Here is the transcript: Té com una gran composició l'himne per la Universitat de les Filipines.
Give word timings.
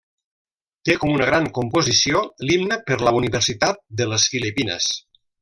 Té 0.87 0.95
com 1.03 1.11
una 1.17 1.27
gran 1.29 1.49
composició 1.57 2.21
l'himne 2.47 2.79
per 2.89 2.97
la 3.09 3.13
Universitat 3.19 3.85
de 4.01 4.09
les 4.15 4.27
Filipines. 4.35 4.91